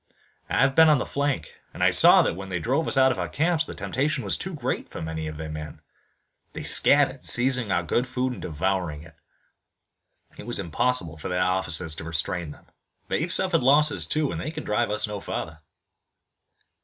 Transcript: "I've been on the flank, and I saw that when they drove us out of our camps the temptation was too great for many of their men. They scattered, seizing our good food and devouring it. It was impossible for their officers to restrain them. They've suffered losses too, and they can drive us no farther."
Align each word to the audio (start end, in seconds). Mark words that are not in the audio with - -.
"I've 0.49 0.73
been 0.73 0.89
on 0.89 0.97
the 0.97 1.05
flank, 1.05 1.61
and 1.75 1.83
I 1.83 1.91
saw 1.91 2.23
that 2.23 2.33
when 2.33 2.49
they 2.49 2.57
drove 2.57 2.87
us 2.87 2.97
out 2.97 3.11
of 3.11 3.19
our 3.19 3.29
camps 3.29 3.65
the 3.65 3.75
temptation 3.75 4.23
was 4.23 4.35
too 4.35 4.55
great 4.55 4.89
for 4.89 4.99
many 4.99 5.27
of 5.27 5.37
their 5.37 5.47
men. 5.51 5.79
They 6.53 6.63
scattered, 6.63 7.23
seizing 7.23 7.71
our 7.71 7.83
good 7.83 8.07
food 8.07 8.33
and 8.33 8.41
devouring 8.41 9.03
it. 9.03 9.13
It 10.37 10.47
was 10.47 10.57
impossible 10.57 11.17
for 11.19 11.27
their 11.27 11.43
officers 11.43 11.93
to 11.93 12.03
restrain 12.03 12.49
them. 12.49 12.65
They've 13.09 13.31
suffered 13.31 13.61
losses 13.61 14.07
too, 14.07 14.31
and 14.31 14.41
they 14.41 14.49
can 14.49 14.63
drive 14.63 14.89
us 14.89 15.05
no 15.07 15.19
farther." 15.19 15.59